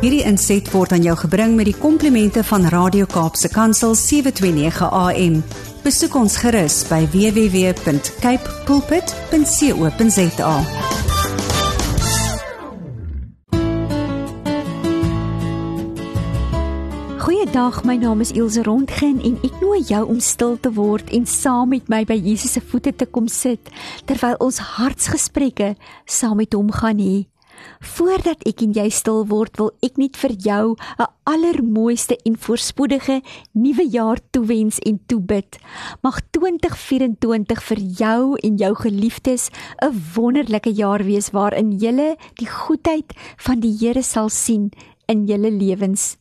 Hierdie 0.00 0.22
inset 0.24 0.64
word 0.72 0.94
aan 0.96 1.02
jou 1.04 1.12
gebring 1.26 1.58
met 1.58 1.66
die 1.68 1.76
komplimente 1.76 2.40
van 2.48 2.62
Radio 2.72 3.04
Kaapse 3.04 3.50
Kansel 3.52 3.92
729 3.92 4.86
AM. 4.88 5.34
Besoek 5.84 6.14
ons 6.16 6.38
gerus 6.40 6.78
by 6.88 7.02
www.cape 7.12 8.54
pulpit.co.za. 8.64 10.54
Goeiedag, 17.20 17.84
my 17.84 17.98
naam 18.00 18.24
is 18.24 18.32
Ilse 18.32 18.64
Rondgen 18.64 19.20
en 19.20 19.36
ek 19.44 19.60
nooi 19.60 19.82
jou 19.84 20.00
om 20.08 20.22
stil 20.24 20.56
te 20.64 20.72
word 20.80 21.12
en 21.12 21.28
saam 21.28 21.76
met 21.76 21.92
my 21.92 22.06
by 22.08 22.16
Jesus 22.16 22.56
se 22.56 22.64
voete 22.64 22.96
te 22.96 23.04
kom 23.04 23.28
sit 23.28 23.68
terwyl 24.08 24.40
ons 24.40 24.64
hartsgesprekke 24.78 25.74
saam 26.08 26.40
met 26.40 26.56
hom 26.56 26.72
gaan 26.72 27.04
hê. 27.04 27.29
Voordat 27.80 28.42
ek 28.46 28.62
en 28.62 28.72
jy 28.72 28.88
stil 28.90 29.26
word, 29.26 29.56
wil 29.58 29.70
ek 29.82 29.98
net 29.98 30.16
vir 30.16 30.32
jou 30.32 30.76
'n 30.98 31.06
allermooiste 31.24 32.16
en 32.24 32.36
voorspoedige 32.36 33.22
nuwe 33.52 33.86
jaar 33.90 34.18
toewens 34.30 34.78
en 34.78 35.00
toebid. 35.06 35.58
Mag 36.02 36.20
2024 36.30 37.62
vir 37.62 37.78
jou 37.78 38.36
en 38.42 38.56
jou 38.56 38.74
geliefdes 38.74 39.50
'n 39.82 39.94
wonderlike 40.14 40.70
jaar 40.70 41.04
wees 41.04 41.30
waarin 41.30 41.72
jy 41.78 41.90
die 42.38 42.46
goedheid 42.46 43.12
van 43.36 43.60
die 43.60 43.76
Here 43.80 44.02
sal 44.02 44.28
sien 44.28 44.70
in 45.08 45.26
julle 45.26 45.50
lewens. 45.50 46.19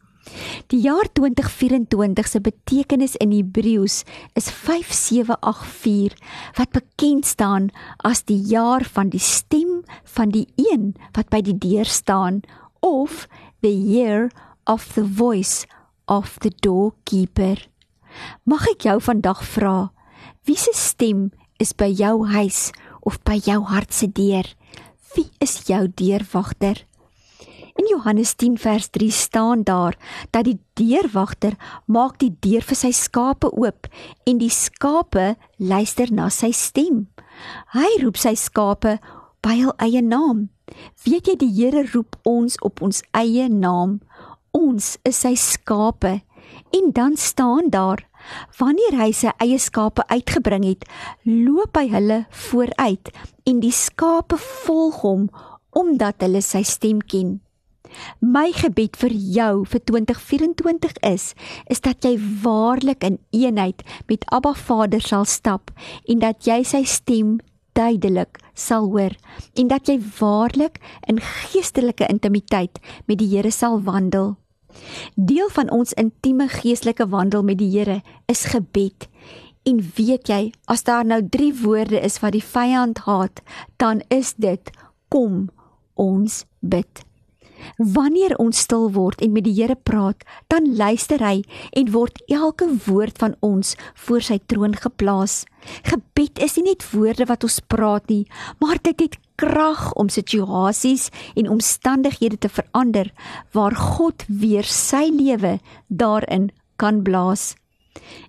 Die 0.69 0.81
jaar 0.83 1.07
2024 1.13 2.27
se 2.27 2.41
betekenis 2.41 3.15
in 3.23 3.31
Hebreëus 3.33 4.03
is 4.37 4.49
5784 4.53 6.17
wat 6.57 6.75
bekend 6.75 7.25
staan 7.25 7.69
as 8.05 8.23
die 8.29 8.39
jaar 8.51 8.85
van 8.85 9.09
die 9.09 9.23
stem 9.23 9.81
van 10.03 10.29
die 10.35 10.47
een 10.57 10.93
wat 11.17 11.29
by 11.33 11.41
die 11.45 11.57
deur 11.57 11.89
staan 11.89 12.41
of 12.85 13.27
the 13.61 13.73
year 13.73 14.29
of 14.65 14.93
the 14.93 15.05
voice 15.05 15.65
of 16.05 16.37
the 16.39 16.51
doorkeeper. 16.61 17.69
Mag 18.43 18.65
ek 18.73 18.85
jou 18.89 18.97
vandag 19.01 19.41
vra, 19.45 19.89
wie 20.45 20.57
se 20.57 20.73
stem 20.73 21.29
is 21.61 21.73
by 21.73 21.89
jou 21.89 22.25
huis 22.29 22.69
of 23.05 23.19
by 23.25 23.37
jou 23.41 23.61
hart 23.69 23.93
se 23.93 24.09
deur? 24.09 24.47
Wie 25.15 25.29
is 25.41 25.59
jou 25.69 25.87
deurwagter? 25.87 26.85
Johannes 27.89 28.35
10 28.35 28.57
vers 28.57 28.87
3 28.89 29.11
staan 29.11 29.63
daar 29.63 29.97
dat 30.29 30.45
die 30.45 30.59
deurwagter 30.73 31.55
maak 31.85 32.19
die 32.21 32.31
deur 32.39 32.61
vir 32.61 32.77
sy 32.77 32.91
skape 32.93 33.49
oop 33.51 33.89
en 34.29 34.37
die 34.41 34.51
skape 34.53 35.33
luister 35.57 36.11
na 36.13 36.29
sy 36.29 36.51
stem. 36.53 37.07
Hy 37.73 37.89
roep 38.03 38.19
sy 38.21 38.35
skape 38.37 38.99
by 39.41 39.55
hul 39.63 39.73
eie 39.81 40.03
naam. 40.05 40.49
Weet 41.05 41.31
jy 41.31 41.35
die 41.41 41.51
Here 41.55 41.85
roep 41.93 42.19
ons 42.29 42.59
op 42.65 42.83
ons 42.85 43.01
eie 43.17 43.49
naam. 43.49 43.99
Ons 44.53 44.97
is 45.07 45.23
sy 45.25 45.33
skape. 45.39 46.19
En 46.75 46.91
dan 46.93 47.17
staan 47.17 47.69
daar 47.73 48.05
wanneer 48.59 48.97
hy 48.99 49.11
sy 49.15 49.31
eie 49.41 49.57
skape 49.61 50.03
uitgebring 50.11 50.65
het, 50.67 50.83
loop 51.23 51.77
hy 51.79 51.87
hulle 51.93 52.23
vooruit 52.49 53.11
en 53.49 53.61
die 53.63 53.73
skape 53.73 54.37
volg 54.65 55.01
hom 55.05 55.29
omdat 55.79 56.25
hulle 56.25 56.41
sy 56.45 56.61
stem 56.67 56.99
ken. 57.01 57.39
My 58.19 58.51
gebed 58.55 58.97
vir 59.01 59.13
jou 59.13 59.65
vir 59.65 59.81
2024 59.91 60.97
is 61.09 61.33
is 61.67 61.81
dat 61.85 62.05
jy 62.05 62.15
waarlik 62.43 63.03
in 63.03 63.19
eenheid 63.35 63.83
met 64.07 64.25
Abba 64.31 64.53
Vader 64.53 65.01
sal 65.01 65.25
stap 65.25 65.71
en 66.07 66.19
dat 66.19 66.45
jy 66.47 66.63
sy 66.63 66.83
stem 66.83 67.39
duidelik 67.77 68.39
sal 68.53 68.89
hoor 68.91 69.15
en 69.55 69.71
dat 69.71 69.87
jy 69.89 69.97
waarlik 70.19 70.79
in 71.07 71.21
geestelike 71.23 72.07
intimiteit 72.09 72.79
met 73.07 73.19
die 73.21 73.29
Here 73.29 73.51
sal 73.51 73.79
wandel. 73.83 74.35
Deel 75.15 75.49
van 75.49 75.71
ons 75.73 75.93
intieme 75.93 76.47
geestelike 76.51 77.07
wandel 77.09 77.43
met 77.43 77.59
die 77.61 77.71
Here 77.71 78.01
is 78.27 78.45
gebed. 78.53 79.07
En 79.67 79.81
weet 79.95 80.29
jy, 80.31 80.41
as 80.71 80.85
daar 80.87 81.05
nou 81.05 81.21
3 81.29 81.51
woorde 81.63 81.99
is 81.99 82.19
wat 82.23 82.33
die 82.33 82.43
vyand 82.43 83.03
haat, 83.05 83.41
dan 83.77 84.01
is 84.07 84.33
dit 84.37 84.71
kom 85.09 85.49
ons 85.99 86.43
bid. 86.59 87.08
Wanneer 87.77 88.35
ons 88.37 88.59
stil 88.65 88.89
word 88.95 89.21
en 89.21 89.33
met 89.35 89.45
die 89.47 89.55
Here 89.57 89.75
praat, 89.75 90.23
dan 90.47 90.75
luister 90.77 91.21
hy 91.23 91.41
en 91.77 91.91
word 91.93 92.21
elke 92.27 92.67
woord 92.87 93.17
van 93.21 93.35
ons 93.45 93.75
voor 94.05 94.25
sy 94.25 94.39
troon 94.51 94.75
geplaas. 94.75 95.43
Gebed 95.87 96.39
is 96.43 96.55
nie 96.57 96.69
net 96.71 96.85
woorde 96.93 97.27
wat 97.29 97.43
ons 97.43 97.59
praat 97.71 98.07
nie, 98.09 98.25
maar 98.59 98.79
dit 98.83 99.05
het 99.05 99.19
krag 99.39 99.91
om 99.99 100.09
situasies 100.11 101.09
en 101.35 101.49
omstandighede 101.49 102.37
te 102.37 102.51
verander 102.51 103.11
waar 103.55 103.75
God 103.75 104.23
weer 104.27 104.67
sy 104.67 105.07
lewe 105.11 105.57
daarin 105.87 106.49
kan 106.79 107.03
blaas. 107.03 107.58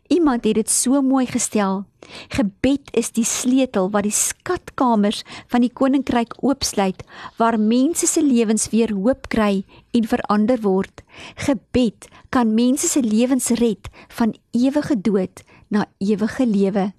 Iemand 0.08 0.44
het 0.44 0.54
dit 0.54 0.70
so 0.70 1.02
mooi 1.02 1.26
gestel. 1.26 1.84
Gebed 2.28 2.90
is 2.96 3.12
die 3.14 3.24
sleutel 3.24 3.90
wat 3.94 4.06
die 4.06 4.14
skatkamers 4.14 5.22
van 5.52 5.62
die 5.64 5.72
koninkryk 5.72 6.34
oopsluit 6.42 7.04
waar 7.38 7.58
mense 7.60 8.06
se 8.06 8.22
lewens 8.24 8.68
weer 8.72 8.92
hoop 8.94 9.28
kry 9.28 9.62
en 9.94 10.08
verander 10.08 10.60
word. 10.64 11.04
Gebed 11.36 12.08
kan 12.30 12.54
mense 12.54 12.88
se 12.88 13.02
lewens 13.02 13.50
red 13.60 13.90
van 14.18 14.34
ewige 14.50 14.96
dood 15.00 15.44
na 15.68 15.86
ewige 15.98 16.46
lewe. 16.46 16.90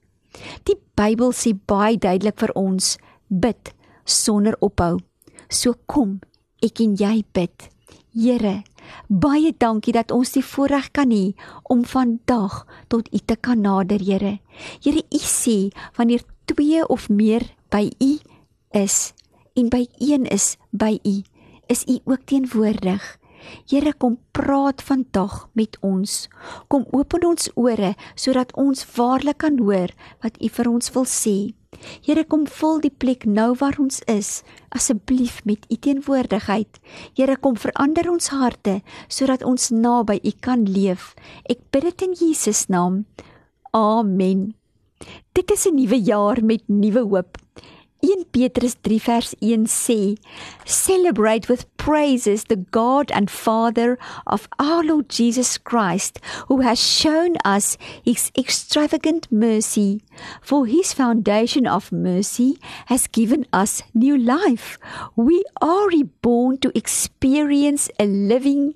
Die 0.63 0.77
Bybel 0.95 1.33
sê 1.35 1.51
baie 1.53 1.97
duidelik 1.97 2.39
vir 2.39 2.53
ons: 2.55 2.95
bid 3.27 3.73
sonder 4.05 4.55
ophou. 4.59 4.99
So 5.49 5.75
kom, 5.85 6.19
ek 6.63 6.79
en 6.83 6.95
jy 6.95 7.23
bid. 7.35 7.67
Here, 8.11 8.61
Baie 9.07 9.53
dankie 9.57 9.93
dat 9.93 10.11
ons 10.11 10.31
die 10.31 10.43
voorreg 10.45 10.91
kan 10.91 11.11
hê 11.11 11.33
om 11.63 11.85
vandag 11.85 12.65
tot 12.87 13.07
U 13.13 13.19
te 13.25 13.35
kan 13.35 13.61
nader, 13.61 13.99
Here. 13.99 14.39
Here, 14.83 15.03
U 15.11 15.19
sê 15.19 15.71
wanneer 15.97 16.23
twee 16.45 16.87
of 16.87 17.09
meer 17.09 17.43
by 17.69 17.91
U 17.99 18.19
is 18.71 19.13
en 19.53 19.69
by 19.69 19.87
een 19.99 20.25
is 20.25 20.57
by 20.71 20.99
U, 21.03 21.21
is 21.67 21.85
U 21.87 21.99
ook 22.05 22.25
teenwoordig. 22.25 23.20
Here 23.69 23.93
kom 23.93 24.17
praat 24.31 24.81
vandag 24.81 25.49
met 25.53 25.77
ons. 25.81 26.27
Kom 26.67 26.85
open 26.91 27.25
ons 27.25 27.49
ore 27.55 27.95
sodat 28.15 28.53
ons 28.55 28.85
waarlik 28.95 29.37
kan 29.37 29.59
hoor 29.59 29.91
wat 30.21 30.37
U 30.41 30.49
vir 30.49 30.69
ons 30.69 30.93
wil 30.93 31.05
sê. 31.05 31.53
Here 32.03 32.23
kom 32.27 32.43
vul 32.51 32.81
die 32.83 32.91
plek 32.91 33.23
nou 33.25 33.53
waar 33.61 33.77
ons 33.79 34.01
is, 34.11 34.41
asseblief 34.75 35.39
met 35.47 35.63
u 35.71 35.77
teenwoordigheid. 35.79 36.79
Here 37.17 37.37
kom 37.39 37.55
verander 37.57 38.09
ons 38.11 38.31
harte 38.35 38.81
sodat 39.07 39.45
ons 39.47 39.69
naby 39.71 40.19
u 40.19 40.33
kan 40.43 40.65
leef. 40.67 41.13
Ek 41.49 41.63
bid 41.71 41.87
dit 41.87 42.07
in 42.09 42.17
Jesus 42.19 42.67
naam. 42.67 43.05
Amen. 43.71 44.51
Dit 45.33 45.51
is 45.51 45.65
'n 45.65 45.75
nuwe 45.75 45.97
jaar 45.97 46.43
met 46.43 46.67
nuwe 46.67 47.07
hoop. 47.07 47.37
1 48.03 48.25
Petrus 48.33 48.73
3 48.83 48.97
vers 48.97 49.35
1 49.41 49.67
sê 49.67 50.17
celebrate 50.65 51.47
with 51.47 51.65
praises 51.77 52.45
the 52.45 52.55
God 52.55 53.11
and 53.11 53.29
Father 53.29 53.99
of 54.25 54.47
our 54.57 54.83
Lord 54.83 55.07
Jesus 55.07 55.59
Christ 55.59 56.19
who 56.47 56.61
has 56.61 56.79
shown 56.79 57.35
us 57.45 57.77
his 58.03 58.31
extravagant 58.35 59.31
mercy. 59.31 60.01
For 60.41 60.65
his 60.65 60.93
foundation 60.93 61.67
of 61.67 61.91
mercy 61.91 62.57
has 62.87 63.05
given 63.05 63.45
us 63.53 63.83
new 63.93 64.17
life. 64.17 64.79
We 65.15 65.43
are 65.61 65.87
reborn 65.87 66.57
to 66.59 66.75
experience 66.75 67.89
a 67.99 68.05
living 68.05 68.73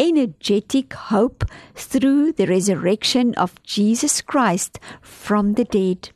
energetic 0.00 0.92
hope 0.94 1.44
through 1.76 2.32
the 2.32 2.46
resurrection 2.46 3.34
of 3.36 3.62
Jesus 3.62 4.20
Christ 4.20 4.80
from 5.00 5.54
the 5.54 5.64
dead 5.64 6.10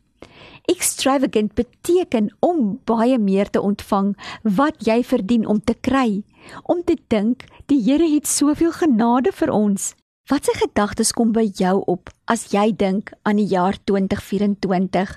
extravagant 0.69 1.55
beteken 1.55 2.29
om 2.45 2.81
baie 2.85 3.19
meer 3.19 3.51
te 3.51 3.61
ontvang 3.61 4.13
wat 4.43 4.85
jy 4.87 5.01
verdien 5.05 5.47
om 5.47 5.61
te 5.65 5.75
kry. 5.75 6.23
Om 6.63 6.85
te 6.85 6.97
dink, 7.09 7.45
die 7.67 7.81
Here 7.83 8.09
het 8.09 8.29
soveel 8.29 8.73
genade 8.73 9.33
vir 9.33 9.53
ons. 9.53 9.95
Watse 10.29 10.53
gedagtes 10.61 11.15
kom 11.17 11.31
by 11.33 11.47
jou 11.57 11.79
op 11.89 12.11
as 12.29 12.51
jy 12.53 12.67
dink 12.77 13.15
aan 13.25 13.39
die 13.41 13.49
jaar 13.49 13.79
2024? 13.89 15.15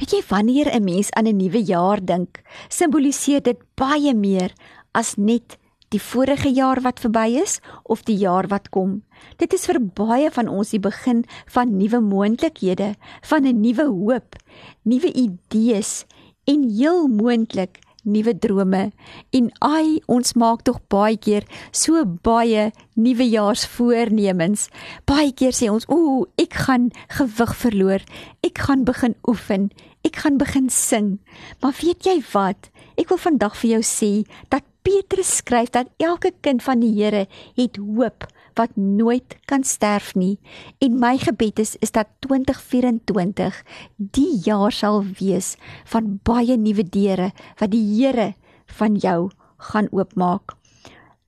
Weet 0.00 0.12
jy 0.12 0.20
wanneer 0.28 0.68
'n 0.68 0.84
mens 0.84 1.08
aan 1.16 1.26
'n 1.28 1.36
nuwe 1.36 1.64
jaar 1.64 2.04
dink, 2.04 2.42
simboliseer 2.68 3.40
dit 3.42 3.58
baie 3.74 4.14
meer 4.14 4.52
as 4.92 5.16
net 5.16 5.56
die 5.90 6.00
vorige 6.00 6.48
jaar 6.54 6.80
wat 6.84 7.02
verby 7.02 7.40
is 7.42 7.58
of 7.82 8.04
die 8.06 8.16
jaar 8.16 8.46
wat 8.50 8.70
kom. 8.70 9.00
Dit 9.42 9.54
is 9.56 9.66
vir 9.66 9.80
baie 9.82 10.30
van 10.30 10.48
ons 10.48 10.70
die 10.70 10.82
begin 10.82 11.24
van 11.50 11.76
nuwe 11.76 12.00
moontlikhede, 12.00 12.94
van 13.22 13.46
'n 13.46 13.60
nuwe 13.60 13.86
hoop, 13.86 14.36
nuwe 14.82 15.12
idees 15.12 16.06
en 16.46 16.68
heel 16.70 17.08
moontlik 17.08 17.78
nuwe 18.02 18.38
drome. 18.38 18.90
En 19.30 19.50
ai, 19.58 20.00
ons 20.06 20.32
maak 20.34 20.62
tog 20.62 20.80
baie 20.88 21.16
keer 21.16 21.44
so 21.70 22.04
baie 22.04 22.70
nuwejaarsvoornemens. 22.94 24.68
Baie 25.04 25.32
keer 25.32 25.52
sê 25.52 25.70
ons, 25.70 25.86
"Ooh, 25.88 26.26
ek 26.36 26.54
gaan 26.54 26.90
gewig 27.08 27.56
verloor. 27.56 28.00
Ek 28.42 28.58
gaan 28.58 28.84
begin 28.84 29.14
oefen. 29.28 29.70
Ek 30.04 30.16
gaan 30.16 30.36
begin 30.38 30.70
sing." 30.70 31.18
Maar 31.60 31.74
weet 31.82 32.04
jy 32.04 32.22
wat? 32.32 32.70
Ek 32.96 33.08
wil 33.08 33.18
vandag 33.18 33.56
vir 33.56 33.70
jou 33.70 33.82
sê 33.82 34.26
dat 34.48 34.62
Petrus 34.82 35.36
skryf 35.40 35.70
dat 35.70 35.90
elke 36.00 36.32
kind 36.40 36.62
van 36.62 36.80
die 36.80 36.92
Here 36.96 37.26
het 37.56 37.76
hoop 37.76 38.26
wat 38.58 38.76
nooit 38.76 39.36
kan 39.44 39.64
sterf 39.64 40.14
nie. 40.14 40.38
En 40.78 40.98
my 41.00 41.16
gebed 41.20 41.58
is 41.58 41.76
is 41.80 41.92
dat 41.92 42.08
2024 42.26 43.62
die 43.96 44.40
jaar 44.44 44.72
sal 44.72 45.04
wees 45.20 45.56
van 45.84 46.18
baie 46.22 46.56
nuwe 46.56 46.84
deure 46.84 47.30
wat 47.60 47.70
die 47.70 47.84
Here 47.94 48.32
van 48.78 48.96
jou 48.96 49.30
gaan 49.70 49.88
oopmaak. 49.92 50.59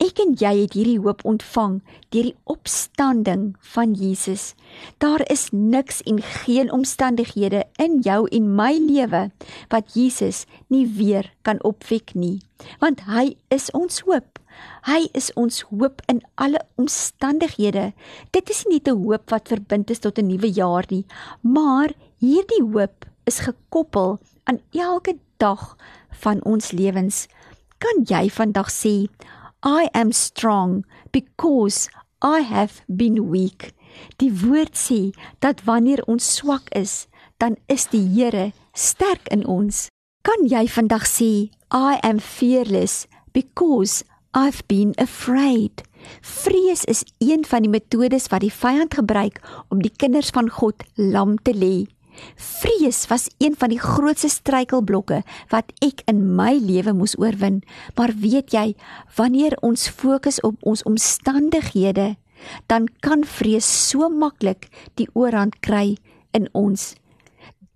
Ek 0.00 0.18
en 0.18 0.32
jy 0.34 0.50
het 0.62 0.74
hierdie 0.74 0.98
hoop 0.98 1.20
ontvang 1.28 1.80
deur 2.14 2.26
die 2.30 2.36
opstanding 2.50 3.52
van 3.74 3.92
Jesus. 3.94 4.54
Daar 4.98 5.22
is 5.30 5.50
niks 5.52 6.00
en 6.08 6.18
geen 6.22 6.72
omstandighede 6.72 7.64
in 7.82 8.00
jou 8.02 8.26
en 8.32 8.48
my 8.56 8.72
lewe 8.80 9.30
wat 9.70 9.94
Jesus 9.94 10.44
nie 10.68 10.86
weer 10.86 11.30
kan 11.42 11.60
opwek 11.62 12.14
nie, 12.14 12.40
want 12.80 13.04
hy 13.06 13.36
is 13.54 13.70
ons 13.76 14.02
hoop. 14.08 14.40
Hy 14.86 15.06
is 15.16 15.30
ons 15.38 15.62
hoop 15.70 16.02
in 16.12 16.20
alle 16.34 16.60
omstandighede. 16.76 17.92
Dit 18.32 18.50
is 18.50 18.64
nie 18.66 18.80
net 18.82 18.88
'n 18.88 19.04
hoop 19.04 19.30
wat 19.30 19.48
verbind 19.48 19.90
is 19.90 20.00
tot 20.00 20.18
'n 20.18 20.26
nuwe 20.26 20.50
jaar 20.50 20.84
nie, 20.90 21.04
maar 21.40 21.90
hierdie 22.18 22.62
hoop 22.62 23.06
is 23.24 23.38
gekoppel 23.46 24.18
aan 24.44 24.60
elke 24.72 25.18
dag 25.38 25.76
van 26.10 26.42
ons 26.44 26.72
lewens. 26.72 27.28
Kan 27.78 28.04
jy 28.06 28.30
vandag 28.30 28.70
sê 28.70 29.08
I 29.62 29.88
am 29.94 30.10
strong 30.10 30.84
because 31.12 31.88
I 32.20 32.40
have 32.40 32.82
been 32.88 33.30
weak. 33.30 33.72
Die 34.18 34.32
woord 34.42 34.74
sê 34.74 35.12
dat 35.38 35.62
wanneer 35.64 36.02
ons 36.10 36.26
swak 36.34 36.66
is, 36.74 37.06
dan 37.38 37.54
is 37.70 37.86
die 37.94 38.02
Here 38.02 38.50
sterk 38.74 39.30
in 39.30 39.46
ons. 39.46 39.86
Kan 40.26 40.48
jy 40.50 40.66
vandag 40.66 41.06
sê 41.06 41.50
I 41.70 42.02
am 42.02 42.18
fearless 42.18 43.06
because 43.32 44.02
I've 44.34 44.66
been 44.66 44.98
afraid? 44.98 45.86
Vrees 46.26 46.82
is 46.90 47.06
een 47.22 47.46
van 47.46 47.62
die 47.62 47.70
metodes 47.70 48.26
wat 48.34 48.42
die 48.42 48.50
vyand 48.50 48.98
gebruik 48.98 49.38
om 49.70 49.78
die 49.78 49.94
kinders 49.94 50.34
van 50.34 50.50
God 50.50 50.82
lam 50.98 51.38
te 51.38 51.54
lê. 51.54 51.86
Vrees 52.36 53.06
was 53.10 53.28
een 53.38 53.54
van 53.58 53.72
die 53.72 53.80
grootste 53.80 54.28
struikelblokke 54.28 55.22
wat 55.52 55.72
ek 55.84 56.02
in 56.10 56.24
my 56.36 56.54
lewe 56.60 56.94
moes 56.96 57.16
oorwin. 57.18 57.62
Maar 57.96 58.14
weet 58.16 58.52
jy, 58.52 58.72
wanneer 59.16 59.56
ons 59.62 59.88
fokus 59.88 60.40
op 60.40 60.56
ons 60.60 60.82
omstandighede, 60.88 62.14
dan 62.66 62.88
kan 63.00 63.24
vrees 63.24 63.66
so 63.88 64.08
maklik 64.08 64.68
die 65.00 65.08
oorhand 65.14 65.60
kry 65.60 65.96
in 66.34 66.48
ons. 66.52 66.94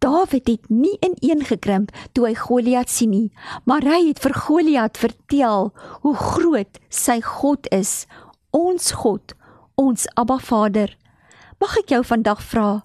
Dawid 0.04 0.46
het 0.46 0.68
nie 0.68 0.94
ineengekrimp 1.00 1.92
toe 2.12 2.26
hy 2.28 2.34
Goliat 2.36 2.90
sien 2.92 3.10
nie, 3.14 3.30
maar 3.64 3.86
hy 3.86 4.10
het 4.10 4.20
vir 4.22 4.34
Goliat 4.36 4.98
vertel 5.00 5.72
hoe 6.04 6.14
groot 6.14 6.80
sy 6.92 7.20
God 7.24 7.66
is, 7.72 8.04
ons 8.52 8.92
God, 9.00 9.32
ons 9.80 10.06
Abba 10.14 10.36
Vader. 10.38 10.92
Mag 11.60 11.78
ek 11.80 11.94
jou 11.94 12.02
vandag 12.04 12.42
vra, 12.44 12.84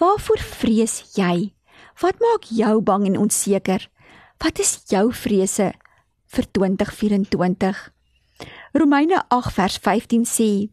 Waarvoor 0.00 0.40
vrees 0.40 0.94
jy? 1.12 1.52
Wat 2.00 2.16
maak 2.24 2.46
jou 2.48 2.80
bang 2.80 3.04
en 3.10 3.18
onseker? 3.20 3.82
Wat 4.40 4.58
is 4.58 4.78
jou 4.88 5.10
vrese 5.12 5.66
vir 6.32 6.46
2024? 6.56 7.82
Romeine 8.72 9.20
8 9.28 9.52
vers 9.58 9.76
15 9.76 10.24
sê: 10.24 10.70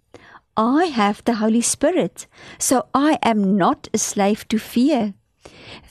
I 0.56 0.88
have 0.96 1.26
the 1.26 1.36
Holy 1.44 1.62
Spirit, 1.62 2.28
so 2.58 2.88
I 2.96 3.18
am 3.22 3.58
not 3.58 3.90
a 3.94 3.98
slave 3.98 4.48
to 4.48 4.58
fear. 4.58 5.12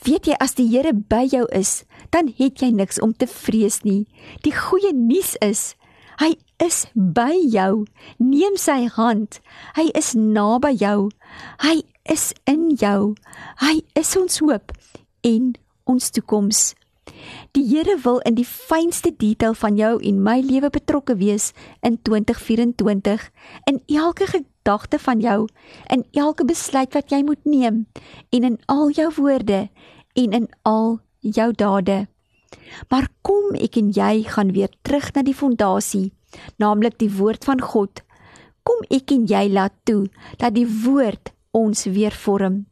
Weet 0.08 0.30
jy 0.30 0.36
as 0.40 0.56
die 0.56 0.70
Here 0.72 0.94
by 0.96 1.26
jou 1.28 1.44
is, 1.52 1.84
dan 2.16 2.32
het 2.38 2.64
jy 2.64 2.70
niks 2.72 2.96
om 3.04 3.12
te 3.12 3.28
vrees 3.28 3.82
nie. 3.84 4.06
Die 4.48 4.54
goeie 4.56 4.94
nuus 4.96 5.36
is, 5.44 5.74
hy 6.24 6.38
is 6.62 6.86
by 6.94 7.34
jou. 7.50 7.84
Neem 8.18 8.56
sy 8.56 8.86
hand. 8.96 9.40
Hy 9.76 9.90
is 9.94 10.14
naby 10.14 10.74
jou. 10.80 11.10
Hy 11.64 11.82
is 12.08 12.32
in 12.46 12.70
jou. 12.80 13.14
Hy 13.60 13.82
is 13.98 14.16
ons 14.16 14.40
hoop 14.44 14.72
en 15.26 15.54
ons 15.86 16.10
toekoms. 16.10 16.72
Die 17.56 17.64
Here 17.64 17.96
wil 18.02 18.18
in 18.28 18.36
die 18.36 18.46
fynste 18.46 19.12
detail 19.16 19.54
van 19.54 19.78
jou 19.78 19.94
en 20.02 20.22
my 20.22 20.40
lewe 20.44 20.70
betrokke 20.70 21.16
wees 21.16 21.52
in 21.80 21.98
2024 22.02 23.30
in 23.70 23.80
elke 23.86 24.26
gedagte 24.26 24.98
van 24.98 25.20
jou, 25.20 25.46
in 25.90 26.04
elke 26.12 26.44
besluit 26.44 26.92
wat 26.94 27.10
jy 27.10 27.22
moet 27.24 27.42
neem 27.44 27.86
en 28.30 28.44
in 28.44 28.58
al 28.66 28.90
jou 28.90 29.08
woorde 29.16 29.68
en 30.14 30.36
in 30.36 30.48
al 30.62 30.98
jou 31.20 31.50
dade. 31.52 32.06
Maar 32.90 33.08
kom 33.22 33.54
ek 33.58 33.78
en 33.80 33.90
jy 33.94 34.26
gaan 34.26 34.52
weer 34.52 34.72
terug 34.82 35.12
na 35.14 35.22
die 35.22 35.36
fondasie, 35.36 36.10
naamlik 36.62 36.98
die 36.98 37.10
woord 37.12 37.44
van 37.44 37.60
God. 37.60 38.02
Kom 38.66 38.82
ek 38.90 39.12
en 39.14 39.26
jy 39.30 39.46
laat 39.52 39.74
toe 39.86 40.06
dat 40.40 40.56
die 40.56 40.66
woord 40.66 41.32
ons 41.56 41.86
weer 41.86 42.14
vorm. 42.14 42.64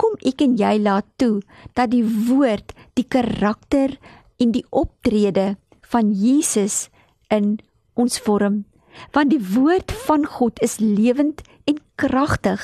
Kom 0.00 0.16
ek 0.26 0.42
en 0.44 0.56
jy 0.58 0.76
laat 0.82 1.06
toe 1.20 1.40
dat 1.78 1.92
die 1.94 2.04
woord 2.04 2.74
die 2.98 3.06
karakter 3.06 3.96
en 4.40 4.54
die 4.54 4.64
optrede 4.70 5.54
van 5.92 6.12
Jesus 6.14 6.88
in 7.30 7.58
ons 7.94 8.18
vorm. 8.22 8.64
Want 9.14 9.30
die 9.30 9.42
woord 9.54 9.92
van 10.06 10.26
God 10.26 10.60
is 10.64 10.78
lewend 10.82 11.42
en 11.70 11.78
kragtig. 12.00 12.62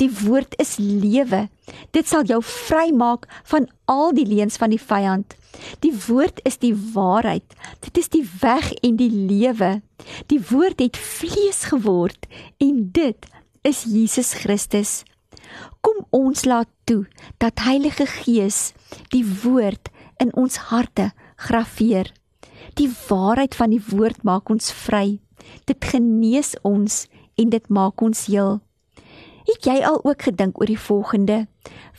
Die 0.00 0.10
woord 0.22 0.56
is 0.62 0.76
lewe. 0.80 1.46
Dit 1.92 2.08
sal 2.08 2.24
jou 2.28 2.40
vrymaak 2.42 3.26
van 3.50 3.68
al 3.90 4.14
die 4.16 4.26
leuns 4.28 4.56
van 4.60 4.72
die 4.72 4.80
vyand. 4.80 5.36
Die 5.84 5.92
woord 6.06 6.40
is 6.48 6.58
die 6.62 6.74
waarheid. 6.94 7.54
Dit 7.80 7.98
is 7.98 8.08
die 8.08 8.24
weg 8.40 8.72
en 8.86 8.96
die 8.96 9.10
lewe. 9.10 9.80
Die 10.26 10.40
woord 10.50 10.80
het 10.80 10.96
vlees 10.96 11.64
geword 11.72 12.26
en 12.62 12.88
dit 12.92 13.28
is 13.66 13.84
Jesus 13.88 14.32
Christus. 14.42 15.02
Kom 15.80 16.04
ons 16.10 16.44
laat 16.44 16.68
toe 16.84 17.06
dat 17.42 17.64
Heilige 17.66 18.06
Gees 18.06 18.72
die 19.14 19.24
woord 19.42 19.90
in 20.22 20.32
ons 20.34 20.56
harte 20.70 21.12
graweer. 21.36 22.12
Die 22.76 22.90
waarheid 23.08 23.54
van 23.54 23.72
die 23.72 23.82
woord 23.88 24.22
maak 24.24 24.50
ons 24.50 24.72
vry. 24.72 25.18
Dit 25.64 25.84
genees 25.84 26.54
ons 26.66 27.06
en 27.36 27.50
dit 27.52 27.68
maak 27.68 28.02
ons 28.02 28.26
heel. 28.26 28.58
Het 29.46 29.66
jy 29.68 29.76
al 29.86 30.00
ook 30.02 30.24
gedink 30.26 30.58
oor 30.58 30.66
die 30.66 30.80
volgende? 30.80 31.46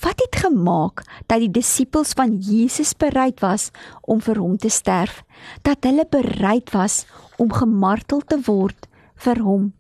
Wat 0.04 0.20
het 0.20 0.36
gemaak 0.44 1.04
dat 1.32 1.40
die 1.40 1.52
disippels 1.52 2.12
van 2.18 2.36
Jesus 2.44 2.92
bereid 2.94 3.40
was 3.40 3.70
om 4.02 4.20
vir 4.22 4.42
hom 4.44 4.58
te 4.60 4.70
sterf? 4.70 5.24
Dat 5.64 5.88
hulle 5.88 6.04
bereid 6.10 6.74
was 6.76 7.06
om 7.38 7.54
gemartel 7.54 8.20
te 8.28 8.40
word 8.46 8.90
vir 9.24 9.39
hom? 9.39 9.72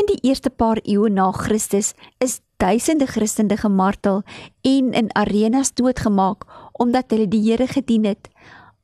In 0.00 0.08
die 0.08 0.20
eerste 0.24 0.48
paar 0.48 0.80
eeue 0.82 1.10
na 1.12 1.28
Christus 1.36 1.92
is 2.24 2.40
duisende 2.56 3.06
Christene 3.06 3.56
gemartel 3.60 4.22
en 4.64 4.92
in 4.96 5.12
arenas 5.12 5.74
doodgemaak 5.76 6.46
omdat 6.80 7.12
hulle 7.12 7.28
die 7.28 7.42
Here 7.44 7.66
gedien 7.68 8.08
het. 8.08 8.32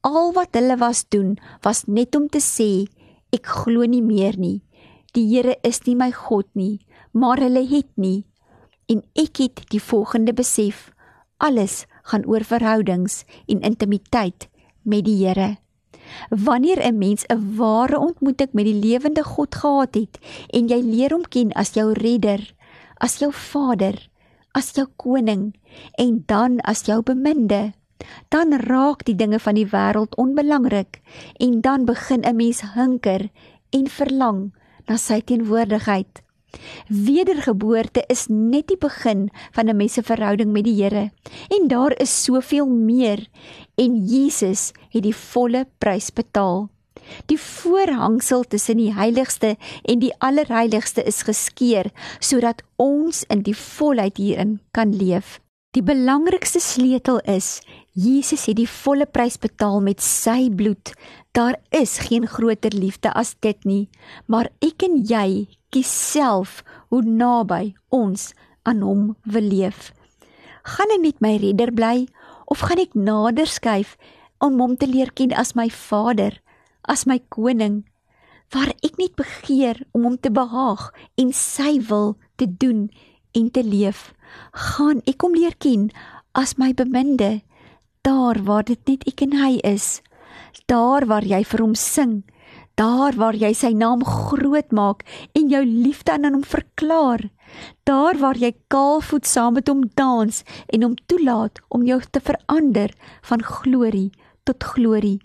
Al 0.04 0.34
wat 0.36 0.52
hulle 0.52 0.76
was 0.76 1.06
doen 1.08 1.38
was 1.64 1.86
net 1.86 2.16
om 2.16 2.28
te 2.28 2.44
sê 2.44 2.84
ek 3.32 3.48
glo 3.64 3.88
nie 3.88 4.04
meer 4.04 4.36
nie. 4.36 4.60
Die 5.16 5.24
Here 5.32 5.56
is 5.64 5.80
nie 5.86 5.96
my 5.96 6.10
God 6.12 6.48
nie, 6.52 6.84
maar 7.16 7.40
hulle 7.40 7.64
het 7.64 7.88
nie. 7.96 8.26
En 8.92 9.00
ek 9.16 9.40
het 9.40 9.64
die 9.72 9.82
volgende 9.82 10.34
besef: 10.36 10.90
alles 11.36 11.84
gaan 12.06 12.26
oor 12.28 12.44
verhoudings 12.44 13.24
en 13.46 13.64
intimiteit 13.64 14.48
met 14.82 15.04
die 15.04 15.24
Here. 15.24 15.56
Wanneer 16.30 16.80
'n 16.80 16.98
mens 16.98 17.24
'n 17.28 17.56
ware 17.56 17.98
ontmoeting 17.98 18.52
met 18.52 18.64
die 18.64 18.80
lewende 18.84 19.24
God 19.24 19.54
gehad 19.54 19.94
het 19.94 20.18
en 20.52 20.68
jy 20.68 20.80
leer 20.80 21.10
hom 21.10 21.24
ken 21.28 21.52
as 21.52 21.72
jou 21.72 21.92
redder, 21.92 22.54
as 22.96 23.18
jou 23.18 23.32
vader, 23.32 24.08
as 24.52 24.72
jou 24.72 24.86
koning 24.96 25.54
en 25.98 26.22
dan 26.26 26.60
as 26.60 26.84
jou 26.86 27.02
beminde. 27.02 27.72
Dan 28.28 28.52
raak 28.52 29.04
die 29.04 29.16
dinge 29.16 29.38
van 29.38 29.54
die 29.54 29.66
wêreld 29.66 30.16
onbelangrik 30.16 31.00
en 31.36 31.60
dan 31.60 31.84
begin 31.84 32.22
'n 32.22 32.36
mens 32.36 32.60
hinker 32.74 33.30
en 33.70 33.86
verlang 33.88 34.52
na 34.86 34.96
sy 34.96 35.20
teenwoordigheid. 35.20 36.25
Wedergeboorte 36.88 38.04
is 38.08 38.26
net 38.28 38.68
die 38.68 38.78
begin 38.80 39.30
van 39.52 39.68
'n 39.68 39.76
mens 39.76 39.92
se 39.92 40.02
verhouding 40.02 40.52
met 40.52 40.64
die 40.64 40.82
Here 40.82 41.10
en 41.48 41.68
daar 41.68 41.92
is 42.00 42.24
soveel 42.24 42.66
meer 42.66 43.26
en 43.74 44.06
Jesus 44.06 44.72
het 44.90 45.02
die 45.02 45.16
volle 45.16 45.66
prys 45.78 46.10
betaal. 46.10 46.68
Die 47.26 47.38
voorhangsel 47.38 48.42
tussen 48.42 48.76
die 48.76 48.94
heiligste 48.94 49.56
en 49.82 49.98
die 49.98 50.12
allerheiligste 50.18 51.02
is 51.02 51.22
geskeur 51.22 51.90
sodat 52.18 52.62
ons 52.76 53.24
in 53.28 53.42
die 53.42 53.56
volheid 53.56 54.16
hierin 54.16 54.60
kan 54.70 54.96
leef. 54.96 55.40
Die 55.76 55.84
belangrikste 55.84 56.60
sleutel 56.64 57.20
is 57.28 57.60
Jesus 57.92 58.46
het 58.48 58.56
die 58.56 58.68
volle 58.70 59.04
prys 59.04 59.36
betaal 59.36 59.82
met 59.84 60.00
sy 60.00 60.48
bloed. 60.48 60.94
Daar 61.36 61.58
is 61.68 61.98
geen 62.08 62.24
groter 62.24 62.72
liefde 62.72 63.12
as 63.12 63.34
dit 63.44 63.68
nie, 63.68 63.84
maar 64.24 64.48
ek 64.64 64.86
en 64.88 65.02
jy 65.04 65.44
kies 65.68 65.90
self 65.92 66.62
hoe 66.88 67.02
naby 67.04 67.74
ons 67.92 68.30
aan 68.64 68.80
hom 68.80 69.04
wil 69.28 69.44
leef. 69.52 69.92
Gaan 70.64 70.96
ek 70.96 71.04
met 71.04 71.20
my 71.20 71.36
redder 71.44 71.74
bly 71.76 72.08
of 72.48 72.64
gaan 72.64 72.80
ek 72.80 72.96
nader 72.96 73.46
skuif 73.46 73.98
om 74.40 74.56
hom 74.64 74.80
te 74.80 74.88
leer 74.88 75.12
ken 75.12 75.36
as 75.36 75.52
my 75.52 75.68
Vader? 75.68 76.40
as 76.86 77.04
my 77.06 77.18
koning 77.34 77.82
waar 78.54 78.70
ek 78.86 78.98
net 79.00 79.16
begeer 79.18 79.82
om 79.90 80.06
hom 80.06 80.16
te 80.22 80.30
behaag 80.30 80.88
en 81.18 81.32
sy 81.34 81.76
wil 81.90 82.14
te 82.38 82.46
doen 82.46 82.86
en 83.36 83.50
te 83.50 83.64
leef 83.66 84.12
gaan 84.52 85.02
ek 85.06 85.22
hom 85.22 85.34
leer 85.34 85.56
ken. 85.58 85.90
As 86.34 86.56
my 86.58 86.72
beminde 86.76 87.40
daar 88.06 88.38
waar 88.46 88.64
dit 88.64 88.80
net 88.86 89.06
ek 89.08 89.22
en 89.26 89.32
hy 89.40 89.56
is 89.66 90.00
daar 90.70 91.06
waar 91.10 91.24
jy 91.26 91.42
vir 91.44 91.62
hom 91.62 91.74
sing 91.74 92.22
daar 92.76 93.16
waar 93.16 93.36
jy 93.40 93.52
sy 93.56 93.72
naam 93.72 94.04
groot 94.04 94.72
maak 94.78 95.02
en 95.38 95.48
jou 95.50 95.62
liefde 95.64 96.12
aan 96.12 96.28
hom 96.28 96.44
verklaar 96.44 97.24
daar 97.88 98.18
waar 98.20 98.36
jy 98.36 98.52
kaalvoet 98.72 99.26
saam 99.26 99.56
met 99.56 99.70
hom 99.72 99.86
dans 100.00 100.42
en 100.66 100.84
hom 100.84 100.96
toelaat 101.08 101.62
om 101.68 101.86
jou 101.88 101.98
te 102.10 102.20
verander 102.20 102.92
van 103.30 103.42
glorie 103.42 104.10
tot 104.46 104.64
glorie. 104.64 105.18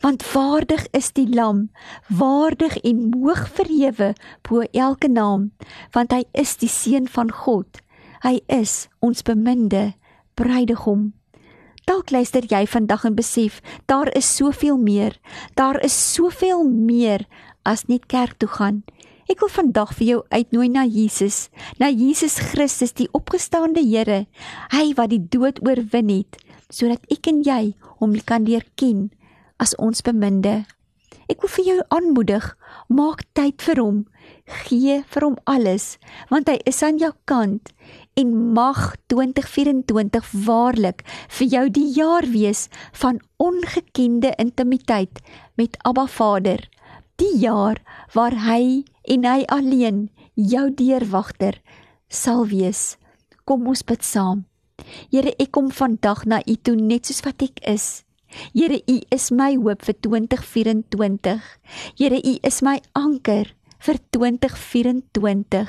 Want 0.00 0.24
waardig 0.32 0.86
is 0.96 1.12
die 1.12 1.28
lam 1.28 1.68
waardig 2.08 2.78
en 2.88 3.02
hoog 3.12 3.44
verhewe 3.58 4.14
bo 4.48 4.64
elke 4.72 5.10
naam 5.12 5.50
want 5.94 6.16
hy 6.16 6.24
is 6.32 6.56
die 6.62 6.72
seun 6.72 7.06
van 7.18 7.30
God 7.44 7.84
hy 8.24 8.40
is 8.48 8.88
ons 9.00 9.24
beminde 9.26 9.92
bruidegom 10.34 11.10
Dalk 11.90 12.12
luister 12.14 12.44
jy 12.46 12.66
vandag 12.70 13.02
en 13.08 13.16
besef, 13.18 13.56
daar 13.90 14.06
is 14.14 14.28
soveel 14.36 14.76
meer. 14.78 15.16
Daar 15.58 15.80
is 15.82 15.96
soveel 16.14 16.62
meer 16.68 17.24
as 17.66 17.88
net 17.88 18.06
kerk 18.06 18.36
toe 18.38 18.48
gaan. 18.48 18.82
Ek 19.30 19.42
wil 19.42 19.50
vandag 19.50 19.96
vir 19.98 20.06
jou 20.06 20.20
uitnooi 20.30 20.68
na 20.70 20.84
Jesus, 20.86 21.48
na 21.82 21.88
Jesus 21.90 22.38
Christus, 22.52 22.94
die 22.94 23.08
opgestaande 23.10 23.82
Here, 23.82 24.28
hy 24.70 24.84
wat 24.98 25.10
die 25.10 25.22
dood 25.22 25.58
oorwin 25.66 26.10
het, 26.14 26.38
sodat 26.70 27.02
ek 27.10 27.26
en 27.30 27.42
jy 27.46 27.74
hom 27.98 28.14
kan 28.26 28.46
leer 28.46 28.66
ken 28.78 29.08
as 29.58 29.74
ons 29.78 30.02
beminde. 30.06 30.64
Ek 31.30 31.42
wil 31.42 31.52
vir 31.54 31.66
jou 31.72 31.78
aanmoedig, 31.94 32.46
maak 32.86 33.22
tyd 33.38 33.62
vir 33.62 33.82
hom, 33.82 33.98
gee 34.66 35.02
vir 35.10 35.26
hom 35.26 35.36
alles, 35.46 35.96
want 36.30 36.50
hy 36.50 36.58
is 36.66 36.82
aan 36.86 36.98
jou 36.98 37.12
kant 37.30 37.70
en 38.14 38.52
mag 38.52 38.96
2024 39.12 40.30
waarlik 40.46 41.04
vir 41.38 41.46
jou 41.54 41.64
die 41.70 41.88
jaar 41.94 42.26
wees 42.32 42.66
van 43.02 43.20
ongekende 43.36 44.34
intimiteit 44.38 45.22
met 45.54 45.78
Abba 45.86 46.06
Vader. 46.06 46.68
Die 47.20 47.36
jaar 47.38 47.80
waar 48.14 48.34
hy 48.46 48.84
en 49.02 49.24
hy 49.24 49.44
alleen 49.46 50.08
jou 50.34 50.70
deurwagter 50.74 51.60
sal 52.08 52.46
wees. 52.50 52.96
Kom 53.44 53.66
ons 53.68 53.84
bid 53.86 54.04
saam. 54.04 54.46
Here, 55.12 55.34
ek 55.38 55.52
kom 55.52 55.70
vandag 55.70 56.24
na 56.26 56.40
U 56.46 56.54
toe 56.56 56.76
net 56.76 57.08
soos 57.08 57.20
wat 57.26 57.42
ek 57.44 57.60
is. 57.68 58.02
Here, 58.54 58.80
U 58.80 58.96
is 59.12 59.30
my 59.34 59.54
hoop 59.58 59.84
vir 59.84 59.96
2024. 60.06 61.40
Here, 61.98 62.20
U 62.20 62.34
is 62.46 62.62
my 62.64 62.78
anker 62.96 63.50
vir 63.80 63.98
2024. 64.12 65.68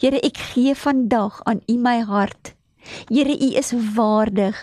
Here, 0.00 0.18
ek 0.18 0.38
gee 0.52 0.74
vandag 0.74 1.40
aan 1.46 1.62
U 1.70 1.76
my 1.78 2.00
hart. 2.06 2.54
Here, 3.08 3.32
U 3.32 3.48
is 3.58 3.72
waardig. 3.96 4.58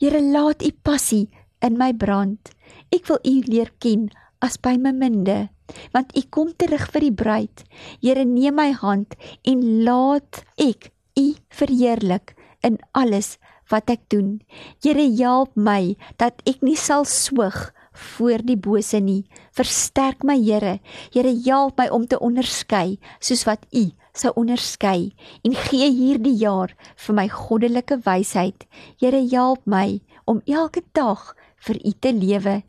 Here, 0.00 0.22
laat 0.22 0.62
U 0.62 0.70
passie 0.86 1.28
in 1.60 1.78
my 1.78 1.92
brand. 1.92 2.52
Ek 2.94 3.06
wil 3.10 3.20
U 3.26 3.34
leer 3.50 3.72
ken 3.82 4.08
as 4.40 4.56
by 4.56 4.76
my 4.80 4.92
minde, 4.96 5.50
want 5.94 6.14
U 6.16 6.22
kom 6.32 6.54
terug 6.56 6.86
vir 6.94 7.06
die 7.06 7.14
bruid. 7.14 7.64
Here, 8.00 8.24
neem 8.24 8.56
my 8.56 8.70
hand 8.72 9.18
en 9.44 9.66
laat 9.84 10.42
ek 10.58 10.90
U 11.18 11.26
verheerlik 11.52 12.34
in 12.64 12.78
alles 12.96 13.36
wat 13.70 13.90
ek 13.92 14.06
doen. 14.10 14.38
Here, 14.82 15.04
help 15.18 15.54
my 15.58 15.96
dat 16.22 16.40
ek 16.48 16.64
nie 16.66 16.78
sal 16.78 17.06
swyg 17.06 17.70
voor 18.14 18.42
die 18.46 18.58
bose 18.58 19.00
nie. 19.02 19.24
Versterk 19.56 20.22
my 20.22 20.36
Here. 20.38 20.78
Here 21.12 21.32
help 21.44 21.78
my 21.78 21.88
om 21.88 22.06
te 22.06 22.18
onderskei 22.18 22.98
soos 23.18 23.44
wat 23.48 23.66
U 23.74 23.90
sou 24.14 24.32
onderskei 24.38 25.12
en 25.46 25.54
gee 25.54 25.88
hierdie 25.90 26.36
jaar 26.38 26.74
vir 27.04 27.16
my 27.16 27.26
goddelike 27.30 28.00
wysheid. 28.06 28.66
Here 29.00 29.22
help 29.32 29.66
my 29.66 30.00
om 30.26 30.42
elke 30.46 30.82
dag 30.94 31.32
vir 31.66 31.80
U 31.84 31.92
te 31.98 32.12
lewe. 32.14 32.60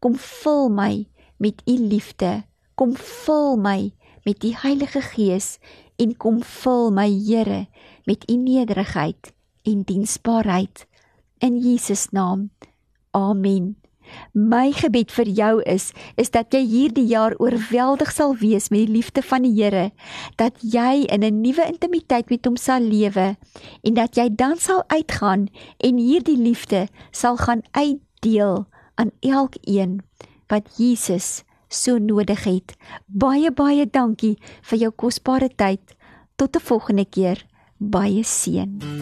Kom 0.00 0.16
vul 0.16 0.68
my 0.72 1.06
met 1.38 1.62
U 1.66 1.76
liefde. 1.76 2.42
Kom 2.74 2.96
vul 2.96 3.56
my 3.56 3.92
met 4.24 4.40
die 4.40 4.54
Heilige 4.56 5.02
Gees 5.12 5.58
en 6.00 6.16
kom 6.16 6.40
vul 6.42 6.90
my 6.94 7.08
Here 7.10 7.66
met 8.06 8.24
U 8.30 8.36
nederigheid 8.36 9.32
en 9.68 9.84
diensbaarheid 9.86 10.86
in 11.38 11.58
Jesus 11.58 12.08
naam. 12.10 12.50
Amen. 13.10 13.81
My 14.32 14.72
gebed 14.72 15.10
vir 15.12 15.28
jou 15.28 15.60
is 15.68 15.92
is 16.16 16.30
dat 16.30 16.54
jy 16.54 16.62
hierdie 16.66 17.06
jaar 17.06 17.34
oorweldig 17.38 18.12
sal 18.12 18.36
wees 18.40 18.70
met 18.70 18.86
die 18.86 18.94
liefde 18.96 19.22
van 19.22 19.42
die 19.42 19.52
Here, 19.52 19.90
dat 20.36 20.54
jy 20.62 21.04
in 21.08 21.24
'n 21.24 21.42
nuwe 21.42 21.66
intimiteit 21.66 22.30
met 22.30 22.44
hom 22.44 22.56
sal 22.56 22.80
lewe 22.80 23.36
en 23.82 23.94
dat 23.94 24.16
jy 24.16 24.28
dan 24.30 24.56
sal 24.56 24.82
uitgaan 24.88 25.48
en 25.78 25.96
hierdie 25.96 26.38
liefde 26.38 26.88
sal 27.10 27.36
gaan 27.36 27.62
uitdeel 27.72 28.66
aan 28.94 29.10
elkeen 29.20 30.00
wat 30.48 30.68
Jesus 30.76 31.44
so 31.68 31.98
nodig 31.98 32.44
het. 32.44 32.76
Baie 33.06 33.50
baie 33.50 33.86
dankie 33.86 34.36
vir 34.62 34.78
jou 34.78 34.90
kosbare 34.90 35.48
tyd. 35.48 35.80
Tot 36.36 36.56
'n 36.56 36.60
volgende 36.60 37.04
keer. 37.04 37.46
Baie 37.78 38.22
seën. 38.22 39.01